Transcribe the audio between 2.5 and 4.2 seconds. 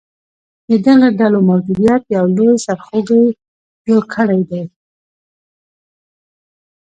سرخوږې جوړ